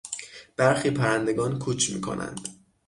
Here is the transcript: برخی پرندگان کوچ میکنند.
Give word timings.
برخی 0.57 0.91
پرندگان 0.91 1.59
کوچ 1.59 1.89
میکنند. 1.93 2.47